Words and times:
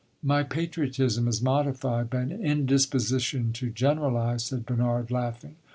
"My 0.23 0.41
patriotism 0.41 1.27
is 1.27 1.43
modified 1.43 2.09
by 2.09 2.21
an 2.21 2.31
indisposition 2.31 3.53
to 3.53 3.69
generalize," 3.69 4.45
said 4.45 4.65
Bernard, 4.65 5.11
laughing. 5.11 5.57